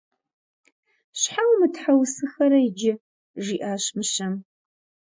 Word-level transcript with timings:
Щхьэ 1.19 1.41
умытхьэусыхэрэ 1.51 2.59
иджы?– 2.67 2.93
жиӏащ 3.43 3.85
мыщэм. 3.97 4.33